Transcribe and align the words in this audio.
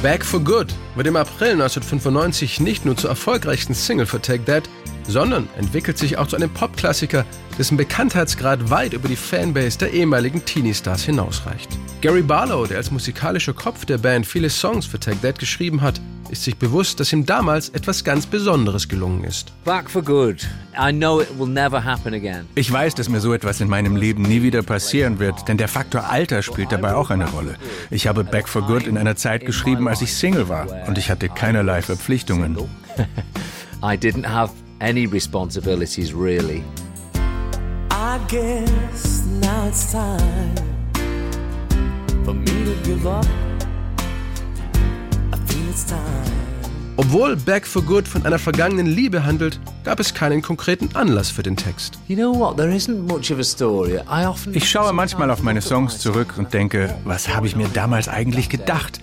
Back 0.00 0.24
for 0.24 0.38
Good 0.38 0.72
wird 0.94 1.08
im 1.08 1.16
April 1.16 1.54
1995 1.54 2.60
nicht 2.60 2.84
nur 2.84 2.96
zur 2.96 3.10
erfolgreichsten 3.10 3.74
Single 3.74 4.06
für 4.06 4.22
Take 4.22 4.44
That, 4.44 4.70
sondern 5.08 5.48
entwickelt 5.58 5.98
sich 5.98 6.16
auch 6.16 6.28
zu 6.28 6.36
einem 6.36 6.50
Popklassiker, 6.50 7.26
dessen 7.58 7.76
Bekanntheitsgrad 7.76 8.70
weit 8.70 8.92
über 8.92 9.08
die 9.08 9.16
Fanbase 9.16 9.76
der 9.76 9.92
ehemaligen 9.92 10.44
Teenie-Stars 10.44 11.02
hinausreicht. 11.02 11.68
Gary 12.00 12.22
Barlow, 12.22 12.64
der 12.64 12.76
als 12.76 12.92
musikalischer 12.92 13.54
Kopf 13.54 13.86
der 13.86 13.98
Band 13.98 14.24
viele 14.24 14.50
Songs 14.50 14.86
für 14.86 15.00
Take 15.00 15.20
That 15.20 15.40
geschrieben 15.40 15.82
hat, 15.82 16.00
ist 16.30 16.44
sich 16.44 16.56
bewusst, 16.56 17.00
dass 17.00 17.12
ihm 17.12 17.26
damals 17.26 17.68
etwas 17.70 18.04
ganz 18.04 18.26
Besonderes 18.26 18.88
gelungen 18.88 19.24
ist. 19.24 19.52
Back 19.64 19.90
for 19.90 20.02
good. 20.02 20.46
I 20.78 20.92
know 20.92 21.20
it 21.20 21.28
will 21.38 21.48
never 21.48 21.84
happen 21.84 22.14
again. 22.14 22.46
Ich 22.54 22.70
weiß, 22.70 22.94
dass 22.94 23.08
mir 23.08 23.20
so 23.20 23.32
etwas 23.32 23.60
in 23.60 23.68
meinem 23.68 23.96
Leben 23.96 24.22
nie 24.22 24.42
wieder 24.42 24.62
passieren 24.62 25.18
wird, 25.18 25.48
denn 25.48 25.56
der 25.56 25.68
Faktor 25.68 26.08
Alter 26.10 26.42
spielt 26.42 26.72
dabei 26.72 26.94
auch 26.94 27.10
eine 27.10 27.28
Rolle. 27.28 27.56
Ich 27.90 28.06
habe 28.06 28.24
Back 28.24 28.48
for 28.48 28.62
Good 28.62 28.86
in 28.86 28.96
einer 28.98 29.16
Zeit 29.16 29.44
geschrieben, 29.44 29.88
als 29.88 30.02
ich 30.02 30.14
Single 30.14 30.48
war 30.48 30.66
und 30.86 30.98
ich 30.98 31.10
hatte 31.10 31.28
keinerlei 31.28 31.82
Verpflichtungen. 31.82 32.56
I 33.82 33.96
didn't 33.96 34.26
have 34.26 34.52
any 34.80 35.06
responsibilities 35.06 36.12
really. 36.12 36.62
I 37.90 38.18
guess 38.28 39.24
now 39.40 39.68
it's 39.68 39.92
time 39.92 40.54
for 42.24 42.34
me 42.34 42.64
to 42.64 42.74
give 42.84 43.06
up. 43.06 43.24
I 45.32 45.36
feel 45.46 45.68
it's 45.70 45.84
time. 45.84 46.17
Obwohl 47.00 47.36
Back 47.36 47.64
for 47.64 47.80
Good 47.82 48.08
von 48.08 48.26
einer 48.26 48.40
vergangenen 48.40 48.86
Liebe 48.86 49.24
handelt, 49.24 49.60
gab 49.84 50.00
es 50.00 50.14
keinen 50.14 50.42
konkreten 50.42 50.88
Anlass 50.94 51.30
für 51.30 51.44
den 51.44 51.54
Text. 51.54 51.96
You 52.08 52.16
know 52.16 52.36
what? 52.36 52.56
There 52.56 52.74
isn't 52.74 53.06
much 53.06 53.30
of 53.30 53.38
a 53.38 53.44
story. 53.44 54.00
I 54.10 54.26
often 54.26 54.52
Ich 54.52 54.68
schaue 54.68 54.92
manchmal 54.92 55.30
auf 55.30 55.40
meine 55.40 55.60
Songs 55.62 56.00
zurück 56.00 56.34
und 56.38 56.52
denke, 56.52 56.92
was 57.04 57.28
habe 57.28 57.46
ich 57.46 57.54
mir 57.54 57.68
damals 57.68 58.08
eigentlich 58.08 58.48
gedacht? 58.48 58.98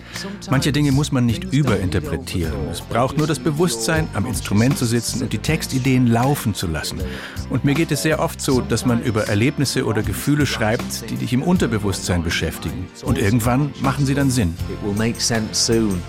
Manche 0.50 0.72
Dinge 0.72 0.92
muss 0.92 1.10
man 1.10 1.24
nicht 1.24 1.44
überinterpretieren. 1.44 2.52
Es 2.70 2.82
braucht 2.82 3.16
nur 3.16 3.26
das 3.26 3.38
Bewusstsein, 3.38 4.06
am 4.12 4.26
Instrument 4.26 4.76
zu 4.76 4.84
sitzen 4.84 5.22
und 5.22 5.32
die 5.32 5.38
Textideen 5.38 6.06
laufen 6.06 6.54
zu 6.54 6.66
lassen. 6.66 7.00
Und 7.48 7.64
mir 7.64 7.72
geht 7.72 7.90
es 7.92 8.02
sehr 8.02 8.20
oft 8.20 8.42
so, 8.42 8.60
dass 8.60 8.84
man 8.84 9.02
über 9.02 9.28
Erlebnisse 9.28 9.86
oder 9.86 10.02
Gefühle 10.02 10.44
schreibt, 10.44 11.08
die 11.08 11.16
dich 11.16 11.32
im 11.32 11.42
Unterbewusstsein 11.42 12.22
beschäftigen. 12.22 12.88
Und 13.04 13.16
irgendwann 13.16 13.72
machen 13.80 14.04
sie 14.04 14.14
dann 14.14 14.28
Sinn. 14.28 14.54
It 14.70 14.86
will 14.86 14.94
make 14.94 15.18
sense 15.18 15.54
soon. 15.54 16.02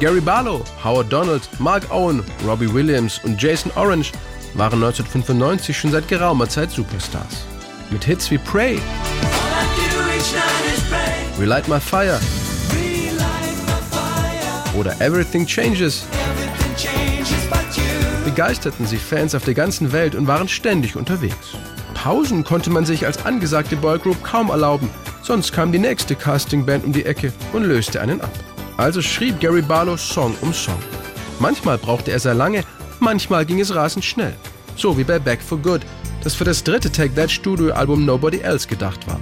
Gary 0.00 0.20
Barlow, 0.20 0.64
Howard 0.82 1.12
Donald, 1.12 1.48
Mark 1.58 1.90
Owen, 1.90 2.22
Robbie 2.46 2.72
Williams 2.72 3.20
und 3.24 3.40
Jason 3.40 3.70
Orange 3.76 4.12
waren 4.54 4.82
1995 4.82 5.76
schon 5.76 5.92
seit 5.92 6.08
geraumer 6.08 6.48
Zeit 6.48 6.70
Superstars. 6.70 7.44
Mit 7.90 8.04
Hits 8.04 8.30
wie 8.30 8.38
Pray, 8.38 8.78
Relight 11.38 11.68
My 11.68 11.80
Fire 11.80 12.20
oder 14.76 15.00
Everything 15.00 15.46
Changes 15.46 16.04
begeisterten 18.24 18.86
sie 18.86 18.96
Fans 18.96 19.34
auf 19.34 19.44
der 19.44 19.54
ganzen 19.54 19.92
Welt 19.92 20.14
und 20.14 20.26
waren 20.26 20.48
ständig 20.48 20.96
unterwegs. 20.96 21.52
Pausen 21.94 22.42
konnte 22.42 22.70
man 22.70 22.84
sich 22.84 23.06
als 23.06 23.24
angesagte 23.24 23.76
Boygroup 23.76 24.22
kaum 24.24 24.50
erlauben, 24.50 24.90
sonst 25.22 25.52
kam 25.52 25.72
die 25.72 25.78
nächste 25.78 26.16
Castingband 26.16 26.84
um 26.84 26.92
die 26.92 27.04
Ecke 27.04 27.32
und 27.52 27.64
löste 27.64 28.00
einen 28.00 28.20
ab. 28.20 28.32
Also 28.76 29.00
schrieb 29.02 29.40
Gary 29.40 29.62
Barlow 29.62 29.96
Song 29.96 30.34
um 30.40 30.52
Song. 30.52 30.78
Manchmal 31.38 31.78
brauchte 31.78 32.10
er 32.10 32.18
sehr 32.18 32.34
lange, 32.34 32.64
manchmal 33.00 33.46
ging 33.46 33.60
es 33.60 33.74
rasend 33.74 34.04
schnell. 34.04 34.34
So 34.76 34.98
wie 34.98 35.04
bei 35.04 35.18
Back 35.18 35.40
for 35.40 35.58
Good, 35.58 35.82
das 36.22 36.34
für 36.34 36.44
das 36.44 36.64
dritte 36.64 36.90
Take 36.90 37.14
That 37.14 37.30
Studioalbum 37.30 38.04
Nobody 38.04 38.38
Else 38.38 38.66
gedacht 38.66 39.06
war. 39.06 39.20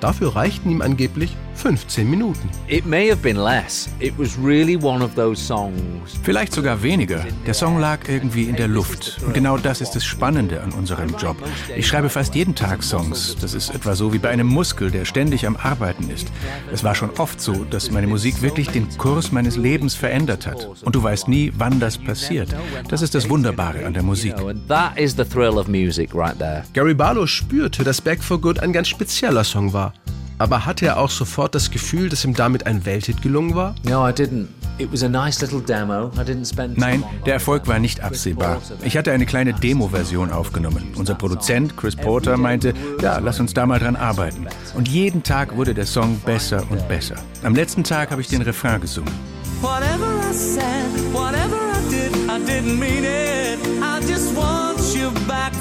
Dafür 0.00 0.34
reichten 0.34 0.70
ihm 0.70 0.82
angeblich 0.82 1.36
15 1.56 2.08
Minuten. 2.08 2.48
It 2.68 2.84
may 2.86 3.10
have 3.10 3.22
been 3.22 3.36
less. 3.36 3.88
It 3.98 4.16
was 4.18 4.38
really 4.38 4.76
one 4.76 5.02
of 5.02 5.14
those 5.14 5.40
songs. 5.42 6.18
Vielleicht 6.22 6.52
sogar 6.52 6.82
weniger. 6.82 7.24
Der 7.46 7.54
Song 7.54 7.80
lag 7.80 8.08
irgendwie 8.08 8.44
in 8.44 8.56
der 8.56 8.68
Luft. 8.68 9.18
Und 9.24 9.32
genau 9.32 9.56
das 9.56 9.80
ist 9.80 9.92
das 9.92 10.04
Spannende 10.04 10.60
an 10.62 10.72
unserem 10.72 11.16
Job. 11.16 11.36
Ich 11.74 11.86
schreibe 11.86 12.08
fast 12.08 12.34
jeden 12.34 12.54
Tag 12.54 12.82
Songs. 12.82 13.36
Das 13.40 13.54
ist 13.54 13.74
etwa 13.74 13.94
so 13.94 14.12
wie 14.12 14.18
bei 14.18 14.28
einem 14.28 14.46
Muskel, 14.46 14.90
der 14.90 15.04
ständig 15.04 15.46
am 15.46 15.56
Arbeiten 15.56 16.10
ist. 16.10 16.28
Es 16.72 16.84
war 16.84 16.94
schon 16.94 17.10
oft 17.18 17.40
so, 17.40 17.64
dass 17.64 17.90
meine 17.90 18.06
Musik 18.06 18.42
wirklich 18.42 18.68
den 18.68 18.88
Kurs 18.98 19.32
meines 19.32 19.56
Lebens 19.56 19.94
verändert 19.94 20.46
hat. 20.46 20.68
Und 20.84 20.94
du 20.94 21.02
weißt 21.02 21.28
nie, 21.28 21.52
wann 21.56 21.80
das 21.80 21.96
passiert. 21.98 22.54
Das 22.88 23.02
ist 23.02 23.14
das 23.14 23.28
Wunderbare 23.28 23.86
an 23.86 23.94
der 23.94 24.02
Musik. 24.02 24.32
You 24.32 24.38
know, 24.38 24.48
and 24.48 24.68
that 24.68 24.98
is 24.98 25.16
the 25.16 25.24
thrill 25.24 25.58
of 25.58 25.68
music 25.68 26.14
right 26.14 26.38
there. 26.38 26.64
Gary 26.74 26.94
Barlow 26.94 27.26
spürte, 27.26 27.82
dass 27.82 28.00
Back 28.00 28.22
for 28.22 28.40
Good 28.40 28.60
ein 28.60 28.72
ganz 28.72 28.88
spezieller 28.88 29.44
Song 29.44 29.72
war. 29.72 29.94
Aber 30.38 30.66
hatte 30.66 30.86
er 30.86 30.98
auch 30.98 31.10
sofort 31.10 31.54
das 31.54 31.70
Gefühl, 31.70 32.08
dass 32.08 32.24
ihm 32.24 32.34
damit 32.34 32.66
ein 32.66 32.84
Welthit 32.84 33.22
gelungen 33.22 33.54
war? 33.54 33.74
No, 33.84 34.06
I 34.06 34.12
didn't. 34.12 34.48
It 34.78 34.92
was 34.92 35.02
a 35.02 35.08
nice 35.08 35.40
little 35.40 35.60
demo. 35.60 36.08
I 36.16 36.20
didn't 36.20 36.46
spend 36.46 36.76
Nein, 36.76 37.02
der 37.24 37.34
Erfolg 37.34 37.66
war 37.66 37.78
nicht 37.78 38.02
absehbar. 38.02 38.60
Ich 38.84 38.98
hatte 38.98 39.10
eine 39.10 39.24
kleine 39.24 39.54
Demo-Version 39.54 40.30
aufgenommen. 40.30 40.92
Unser 40.96 41.14
Produzent 41.14 41.78
Chris 41.78 41.96
Porter 41.96 42.36
meinte, 42.36 42.74
ja, 43.00 43.18
lass 43.18 43.40
uns 43.40 43.54
da 43.54 43.64
mal 43.64 43.78
dran 43.78 43.96
arbeiten. 43.96 44.46
Und 44.74 44.88
jeden 44.88 45.22
Tag 45.22 45.56
wurde 45.56 45.72
der 45.72 45.86
Song 45.86 46.18
besser 46.26 46.62
und 46.68 46.86
besser. 46.88 47.16
Am 47.42 47.54
letzten 47.54 47.84
Tag 47.84 48.10
habe 48.10 48.20
ich 48.20 48.28
den 48.28 48.42
Refrain 48.42 48.78
gesungen. 48.78 49.12
Whatever 49.62 50.20
I 50.30 50.34
said, 50.34 51.14
whatever 51.14 51.56
I 51.72 51.90
did, 51.90 52.14
I 52.28 52.38
didn't 52.44 52.78
mean 52.78 53.04
it. 53.04 53.35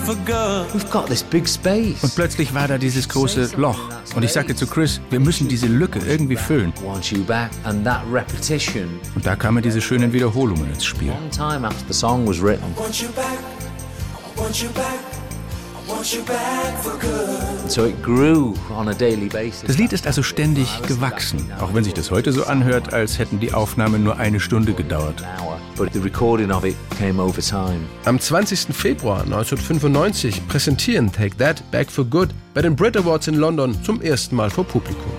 We've 0.05 0.89
got 0.91 1.07
this 1.07 1.23
big 1.23 1.47
space. 1.49 2.03
Und 2.03 2.13
plötzlich 2.13 2.53
war 2.53 2.67
da 2.67 2.77
dieses 2.77 3.09
große 3.09 3.51
Loch. 3.57 3.89
Und 4.15 4.21
ich 4.21 4.31
sagte 4.31 4.55
zu 4.55 4.67
Chris, 4.67 5.01
wir 5.09 5.19
müssen 5.19 5.47
diese 5.47 5.65
Lücke 5.65 5.99
irgendwie 6.07 6.35
füllen. 6.35 6.71
Und 9.15 9.25
da 9.25 9.35
kamen 9.35 9.63
diese 9.63 9.81
schönen 9.81 10.13
Wiederholungen 10.13 10.69
ins 10.71 10.85
Spiel. 10.85 11.11
Das 19.65 19.77
Lied 19.77 19.93
ist 19.93 20.07
also 20.07 20.23
ständig 20.23 20.81
gewachsen, 20.83 21.51
auch 21.59 21.73
wenn 21.73 21.83
sich 21.83 21.93
das 21.95 22.11
heute 22.11 22.31
so 22.31 22.45
anhört, 22.45 22.93
als 22.93 23.17
hätten 23.17 23.39
die 23.39 23.53
Aufnahmen 23.53 24.03
nur 24.03 24.17
eine 24.17 24.39
Stunde 24.39 24.73
gedauert. 24.73 25.23
But 25.77 25.91
the 25.91 25.99
recording 25.99 26.51
of 26.51 26.63
it 26.63 26.75
came 26.97 27.19
over 27.19 27.41
time. 27.41 27.85
Am 28.05 28.17
20. 28.17 28.73
Februar 28.73 29.23
1995 29.23 30.47
präsentieren 30.47 31.11
Take 31.11 31.35
That 31.35 31.69
Back 31.69 31.91
for 31.91 32.05
Good 32.05 32.29
bei 32.53 32.61
den 32.61 32.77
Brit 32.77 32.95
Awards 32.95 33.27
in 33.27 33.35
London 33.35 33.75
zum 33.83 34.01
ersten 34.01 34.37
Mal 34.37 34.49
vor 34.49 34.63
Publikum. 34.63 35.11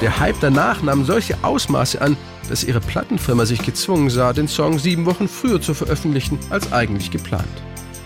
Der 0.00 0.18
Hype 0.18 0.40
danach 0.40 0.82
nahm 0.82 1.04
solche 1.04 1.36
Ausmaße 1.42 2.00
an, 2.00 2.16
dass 2.48 2.64
ihre 2.64 2.80
Plattenfirma 2.80 3.46
sich 3.46 3.62
gezwungen 3.62 4.10
sah, 4.10 4.32
den 4.32 4.48
Song 4.48 4.80
sieben 4.80 5.06
Wochen 5.06 5.28
früher 5.28 5.60
zu 5.60 5.74
veröffentlichen 5.74 6.38
als 6.50 6.72
eigentlich 6.72 7.12
geplant. 7.12 7.46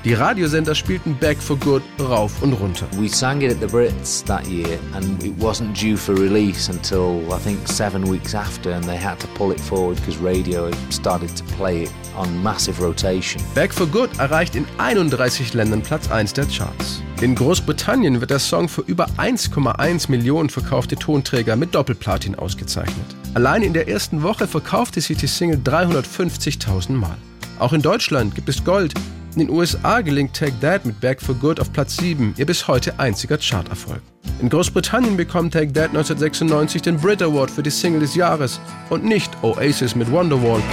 Die 0.05 0.13
Radiosender 0.13 0.75
spielten 0.75 1.17
Back 1.17 1.39
for 1.39 1.57
Good 1.57 1.83
rauf 1.99 2.43
und 2.43 2.53
runter. 2.53 2.87
We 2.99 3.09
sang 3.09 3.41
it 3.41 3.53
at 3.53 3.59
the 3.59 3.67
Brits 3.67 4.23
that 4.27 4.47
year, 4.47 4.79
and 4.93 5.25
it 5.25 5.33
wasn't 5.41 5.73
due 5.73 5.97
for 5.97 6.15
release 6.15 6.71
until 6.71 7.23
I 7.31 7.39
think 7.43 7.67
seven 7.67 8.07
weeks 8.07 8.35
after, 8.35 8.75
and 8.75 8.85
they 8.85 8.99
had 8.99 9.19
to 9.21 9.27
pull 9.29 9.51
it 9.51 9.59
forward 9.59 9.97
because 9.97 10.23
radio 10.23 10.67
had 10.67 10.77
started 10.93 11.35
to 11.35 11.45
play 11.57 11.85
it 11.85 11.91
on 12.15 12.29
massive 12.43 12.83
rotation. 12.83 13.43
Back 13.55 13.73
for 13.73 13.87
Good 13.87 14.11
erreicht 14.19 14.57
in 14.57 14.67
31 14.77 15.55
Ländern 15.55 15.81
Platz 15.81 16.11
1 16.11 16.35
der 16.35 16.45
Charts. 16.49 17.01
In 17.23 17.35
Großbritannien 17.35 18.21
wird 18.21 18.31
der 18.31 18.41
Song 18.41 18.69
für 18.69 18.83
über 18.83 19.07
1,1 19.17 20.11
Millionen 20.11 20.51
verkaufte 20.51 20.97
Tonträger 20.97 21.57
mit 21.57 21.75
Doppelplatin 21.75 22.35
ausgezeichnet. 22.35 23.07
Allein 23.33 23.63
in 23.63 23.73
der 23.73 23.89
ersten 23.89 24.23
Woche 24.23 24.47
verkaufte 24.47 25.01
sich 25.01 25.17
die 25.17 25.29
Single 25.29 25.61
350.000 25.65 26.93
Mal. 26.93 27.17
Auch 27.59 27.73
in 27.73 27.81
Deutschland 27.81 28.35
gibt 28.35 28.51
es 28.51 28.63
Gold. 28.63 28.93
In 29.35 29.41
den 29.41 29.51
USA 29.51 30.01
gelingt 30.01 30.33
Take 30.37 30.61
That 30.61 30.87
mit 30.87 31.01
Back 31.01 31.21
for 31.21 31.35
Good 31.35 31.59
auf 31.59 31.73
Platz 31.73 31.97
7, 31.97 32.35
ihr 32.37 32.47
bis 32.47 32.69
heute 32.69 33.01
einziger 33.01 33.37
Charterfolg. 33.37 34.01
In 34.41 34.49
Großbritannien 34.49 35.17
bekommt 35.17 35.53
Take 35.53 35.73
That 35.73 35.89
1996 35.89 36.83
den 36.83 36.99
Brit 36.99 37.21
Award 37.21 37.51
für 37.51 37.65
die 37.65 37.71
Single 37.71 37.99
des 37.99 38.15
Jahres 38.15 38.61
und 38.91 39.05
nicht 39.05 39.33
Oasis 39.43 39.97
mit 39.97 40.09
Wonderwall. 40.13 40.61
Me. 40.61 40.65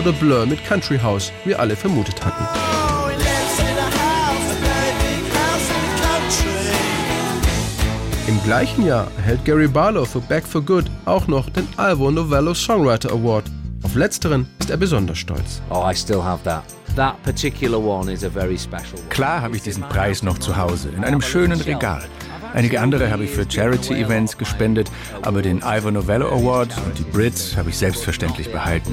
oder 0.00 0.12
Blur 0.12 0.46
mit 0.46 0.64
Country 0.64 0.98
House, 0.98 1.30
wie 1.44 1.54
alle 1.54 1.76
vermutet 1.76 2.24
hatten. 2.24 2.79
Im 8.30 8.40
gleichen 8.44 8.86
Jahr 8.86 9.08
erhält 9.16 9.44
Gary 9.44 9.66
Barlow 9.66 10.04
für 10.04 10.20
Back 10.20 10.46
for 10.46 10.62
Good 10.62 10.84
auch 11.04 11.26
noch 11.26 11.50
den 11.50 11.66
Alvo 11.76 12.12
Novello 12.12 12.54
Songwriter 12.54 13.10
Award. 13.10 13.50
Auf 13.82 13.96
letzteren 13.96 14.46
ist 14.60 14.70
er 14.70 14.76
besonders 14.76 15.18
stolz. 15.18 15.60
Oh, 15.68 15.84
I 15.84 15.92
still 15.96 16.22
have 16.22 16.44
that. 16.44 16.62
That 16.94 17.20
particular 17.24 17.80
one 17.80 18.12
is 18.12 18.22
a 18.22 18.30
very 18.30 18.56
special 18.56 19.00
one. 19.00 19.08
Klar 19.08 19.42
habe 19.42 19.56
ich 19.56 19.62
diesen 19.62 19.82
Preis 19.82 20.22
noch 20.22 20.38
zu 20.38 20.56
Hause, 20.56 20.90
in 20.96 21.02
einem 21.02 21.20
schönen 21.20 21.60
Regal. 21.60 22.04
Einige 22.54 22.80
andere 22.80 23.10
habe 23.10 23.24
ich 23.24 23.30
für 23.30 23.50
Charity-Events 23.50 24.38
gespendet, 24.38 24.88
aber 25.22 25.42
den 25.42 25.58
Ivor 25.64 25.90
Novello 25.90 26.28
Award 26.28 26.68
und 26.86 26.98
die 26.98 27.10
Brits 27.10 27.56
habe 27.56 27.70
ich 27.70 27.78
selbstverständlich 27.78 28.52
behalten. 28.52 28.92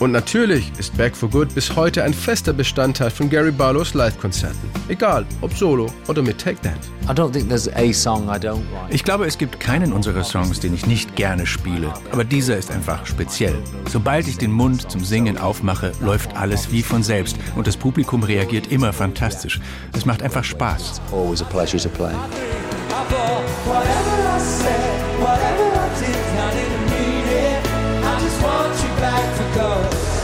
Und 0.00 0.12
natürlich 0.12 0.70
ist 0.78 0.96
Back 0.98 1.16
for 1.16 1.30
Good 1.30 1.54
bis 1.54 1.74
heute 1.74 2.04
ein 2.04 2.12
fester 2.12 2.52
Bestandteil 2.52 3.10
von 3.10 3.30
Gary 3.30 3.52
Barlows 3.52 3.94
Live-Konzerten. 3.94 4.70
Egal, 4.88 5.24
ob 5.40 5.54
solo 5.54 5.86
oder 6.08 6.20
mit 6.20 6.38
Take 6.38 6.60
That. 6.60 6.95
I 7.08 7.12
don't 7.12 7.32
think 7.32 7.48
there's 7.48 7.68
a 7.68 7.92
song 7.92 8.28
I 8.28 8.36
don't 8.36 8.64
like. 8.72 8.92
Ich 8.92 9.04
glaube, 9.04 9.26
es 9.26 9.38
gibt 9.38 9.60
keinen 9.60 9.92
unserer 9.92 10.24
Songs, 10.24 10.58
den 10.58 10.74
ich 10.74 10.86
nicht 10.86 11.14
gerne 11.14 11.46
spiele, 11.46 11.94
aber 12.10 12.24
dieser 12.24 12.56
ist 12.56 12.72
einfach 12.72 13.06
speziell. 13.06 13.54
Sobald 13.88 14.26
ich 14.26 14.38
den 14.38 14.50
Mund 14.50 14.90
zum 14.90 15.04
Singen 15.04 15.38
aufmache, 15.38 15.92
läuft 16.00 16.34
alles 16.34 16.72
wie 16.72 16.82
von 16.82 17.04
selbst 17.04 17.36
und 17.54 17.68
das 17.68 17.76
Publikum 17.76 18.24
reagiert 18.24 18.72
immer 18.72 18.92
fantastisch. 18.92 19.60
Es 19.92 20.04
macht 20.04 20.20
einfach 20.20 20.42
Spaß. 20.42 21.00
Always 21.12 21.42
a 21.42 21.44
pleasure 21.44 21.80
to 21.80 21.88
play. 21.90 22.10
I 22.10 23.04
thought 23.08 23.44
whatever 23.66 24.16
I 24.26 24.40
said, 24.40 25.20
whatever 25.20 25.66
I 25.76 25.88
did, 26.00 26.16
I 26.16 26.50
didn't 26.50 26.86
mean 26.90 27.26
it. 27.28 27.62
I 28.04 28.18
just 28.20 28.42
want 28.42 28.74
you 28.82 29.00
back 29.00 29.22
for 29.36 29.46
good. 29.54 30.15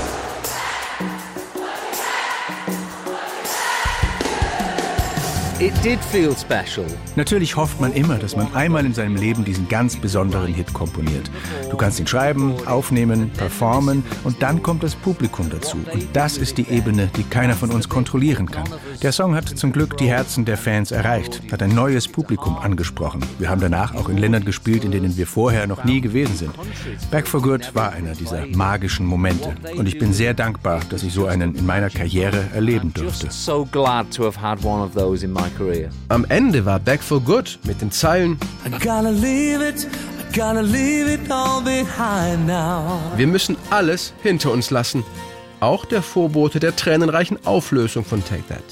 Natürlich 7.14 7.54
hofft 7.56 7.80
man 7.80 7.92
immer, 7.92 8.18
dass 8.18 8.34
man 8.34 8.52
einmal 8.52 8.84
in 8.84 8.94
seinem 8.94 9.14
Leben 9.14 9.44
diesen 9.44 9.68
ganz 9.68 9.94
besonderen 9.94 10.52
Hit 10.52 10.72
komponiert. 10.72 11.30
Du 11.70 11.76
kannst 11.76 12.00
ihn 12.00 12.06
schreiben, 12.08 12.54
aufnehmen, 12.66 13.30
performen 13.30 14.02
und 14.24 14.42
dann 14.42 14.64
kommt 14.64 14.82
das 14.82 14.96
Publikum 14.96 15.50
dazu. 15.50 15.76
Und 15.92 16.08
das 16.14 16.36
ist 16.36 16.58
die 16.58 16.68
Ebene, 16.68 17.08
die 17.16 17.22
keiner 17.22 17.54
von 17.54 17.70
uns 17.70 17.88
kontrollieren 17.88 18.50
kann. 18.50 18.68
Der 19.02 19.12
Song 19.12 19.36
hat 19.36 19.48
zum 19.48 19.72
Glück 19.72 19.96
die 19.98 20.08
Herzen 20.08 20.44
der 20.44 20.56
Fans 20.56 20.90
erreicht, 20.90 21.40
hat 21.52 21.62
ein 21.62 21.74
neues 21.74 22.08
Publikum 22.08 22.58
angesprochen. 22.58 23.24
Wir 23.38 23.48
haben 23.48 23.60
danach 23.60 23.94
auch 23.94 24.08
in 24.08 24.18
Ländern 24.18 24.44
gespielt, 24.44 24.84
in 24.84 24.90
denen 24.90 25.16
wir 25.16 25.28
vorher 25.28 25.68
noch 25.68 25.84
nie 25.84 26.00
gewesen 26.00 26.34
sind. 26.34 26.54
Back 27.12 27.28
for 27.28 27.40
Good 27.40 27.72
war 27.72 27.92
einer 27.92 28.16
dieser 28.16 28.46
magischen 28.46 29.06
Momente. 29.06 29.54
Und 29.76 29.86
ich 29.86 29.98
bin 29.98 30.12
sehr 30.12 30.34
dankbar, 30.34 30.80
dass 30.88 31.04
ich 31.04 31.12
so 31.12 31.26
einen 31.26 31.54
in 31.54 31.66
meiner 31.66 31.88
Karriere 31.88 32.46
erleben 32.52 32.92
durfte. 32.92 33.28
So 33.30 33.64
glad 33.70 34.10
to 34.10 34.24
have 34.24 34.40
had 34.40 34.64
one 34.64 34.82
of 34.82 34.94
those 34.94 35.24
in 35.24 35.32
my 35.32 35.51
career. 35.56 35.90
Am 36.08 36.24
Ende 36.28 36.64
war 36.64 36.78
Back 36.78 37.02
for 37.02 37.20
Good 37.20 37.58
mit 37.64 37.80
den 37.80 37.90
Zeilen 37.90 38.38
I 38.66 38.70
gotta 38.70 39.10
leave 39.10 39.66
it, 39.66 39.86
I 40.18 40.36
gotta 40.36 40.60
leave 40.60 41.12
it 41.12 41.30
all 41.30 41.60
behind 41.62 42.46
now. 42.46 43.00
Wir 43.16 43.26
müssen 43.26 43.56
alles 43.70 44.12
hinter 44.22 44.50
uns 44.52 44.70
lassen. 44.70 45.04
Auch 45.60 45.84
der 45.84 46.02
Vorbote 46.02 46.58
der 46.58 46.74
tränenreichen 46.74 47.38
Auflösung 47.46 48.04
von 48.04 48.24
Take 48.24 48.46
That. 48.48 48.64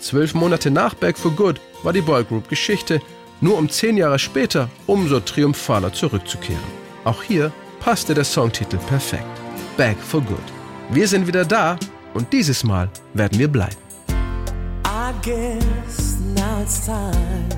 Zwölf 0.00 0.34
Monate 0.34 0.70
nach 0.70 0.94
Back 0.94 1.16
for 1.16 1.30
Good 1.30 1.60
war 1.82 1.92
die 1.92 2.00
Boygroup 2.00 2.48
Geschichte, 2.48 3.00
nur 3.40 3.56
um 3.56 3.68
zehn 3.68 3.96
Jahre 3.96 4.18
später 4.18 4.68
umso 4.86 5.20
triumphaler 5.20 5.92
zurückzukehren. 5.92 6.60
Auch 7.04 7.22
hier 7.22 7.52
passte 7.80 8.14
der 8.14 8.24
Songtitel 8.24 8.78
perfekt. 8.78 9.24
Back 9.76 9.96
for 9.98 10.20
Good. 10.20 10.38
Wir 10.90 11.08
sind 11.08 11.26
wieder 11.26 11.44
da 11.44 11.78
und 12.14 12.32
dieses 12.32 12.64
Mal 12.64 12.88
werden 13.14 13.38
wir 13.38 13.48
bleiben. 13.48 13.76
I 14.86 15.12
guess 15.22 16.03
now 16.34 16.60
it's 16.60 16.86
time 16.86 17.48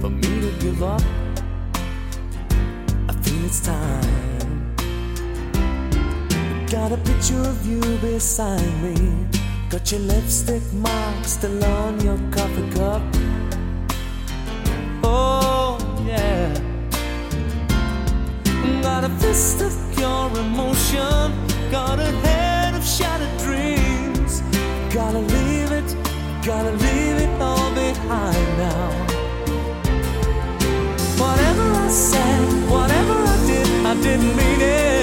for 0.00 0.10
me 0.10 0.40
to 0.40 0.52
give 0.60 0.82
up. 0.82 1.00
I 3.08 3.12
feel 3.22 3.44
it's 3.44 3.60
time. 3.60 4.66
Got 6.66 6.92
a 6.92 6.98
picture 6.98 7.40
of 7.40 7.66
you 7.66 7.80
beside 7.98 8.72
me. 8.82 9.26
Got 9.70 9.90
your 9.92 10.00
lipstick 10.00 10.62
mark 10.74 11.24
still 11.24 11.64
on 11.64 12.00
your 12.00 12.18
coffee 12.30 12.68
cup. 12.70 13.02
Oh, 15.02 15.78
yeah. 16.06 16.52
Got 18.82 19.04
a 19.04 19.10
fist 19.20 19.62
of 19.62 19.72
pure 19.96 20.30
emotion. 20.38 21.32
Got 21.70 21.98
a 21.98 22.10
head 22.26 22.74
of 22.74 22.84
shattered 22.84 23.36
dreams. 23.38 24.42
Gotta 24.92 25.18
leave 25.18 25.72
it, 25.72 25.96
gotta 26.44 26.72
leave 26.72 27.05
I 28.08 28.32
now. 28.58 28.90
Whatever 31.22 31.66
I 31.86 31.88
said, 31.88 32.70
whatever 32.70 33.14
I 33.14 33.46
did, 33.46 33.68
I 33.86 33.94
didn't 34.02 34.36
mean 34.36 34.60
it. 34.60 34.95